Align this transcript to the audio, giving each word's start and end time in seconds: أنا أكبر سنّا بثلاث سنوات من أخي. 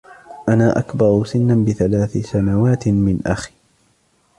أنا 0.49 0.79
أكبر 0.79 1.25
سنّا 1.25 1.65
بثلاث 1.65 2.17
سنوات 2.17 2.87
من 2.87 3.19
أخي. 3.27 3.51